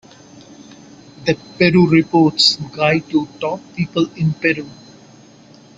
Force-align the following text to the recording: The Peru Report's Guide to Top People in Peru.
The 1.27 1.37
Peru 1.59 1.87
Report's 1.87 2.55
Guide 2.55 3.07
to 3.11 3.27
Top 3.39 3.61
People 3.75 4.09
in 4.15 4.33
Peru. 4.33 4.67